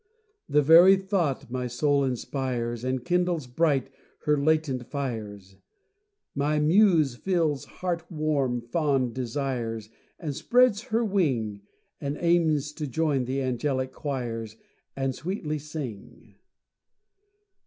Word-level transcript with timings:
The 0.49 0.63
very 0.63 0.95
thought 0.95 1.51
my 1.51 1.67
soul 1.67 2.03
inspires, 2.03 2.83
And 2.83 3.05
kindles 3.05 3.45
bright 3.45 3.91
her 4.23 4.35
latent 4.35 4.87
fires; 4.87 5.57
My 6.33 6.57
Muse 6.59 7.13
feels 7.15 7.65
heart 7.65 8.11
warm 8.11 8.61
fond 8.61 9.13
desires, 9.13 9.89
And 10.17 10.35
spreads 10.35 10.81
her 10.89 11.05
wing, 11.05 11.61
And 11.99 12.17
aims 12.19 12.71
to 12.73 12.87
join 12.87 13.27
th' 13.27 13.45
angelic 13.45 13.91
choirs, 13.91 14.55
And 14.95 15.13
sweetly 15.13 15.59
sing. 15.59 16.33